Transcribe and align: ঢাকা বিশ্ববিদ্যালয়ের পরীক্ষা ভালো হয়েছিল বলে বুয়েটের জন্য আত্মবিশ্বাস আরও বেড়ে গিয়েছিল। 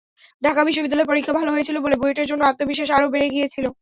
ঢাকা 0.41 0.61
বিশ্ববিদ্যালয়ের 0.63 1.09
পরীক্ষা 1.11 1.33
ভালো 1.33 1.49
হয়েছিল 1.51 1.75
বলে 1.79 1.95
বুয়েটের 1.95 2.27
জন্য 2.27 2.41
আত্মবিশ্বাস 2.45 2.89
আরও 2.91 3.07
বেড়ে 3.13 3.27
গিয়েছিল। 3.29 3.65